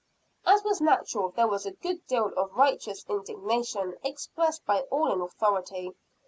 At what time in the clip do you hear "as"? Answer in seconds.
0.47-0.63